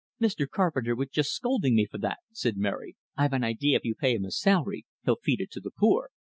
[0.19, 0.49] "Mr.
[0.49, 2.95] Carpenter was just scolding me for that," said Mary.
[3.15, 6.09] "I've an idea if you pay him a salary, he'll feed it to the poor."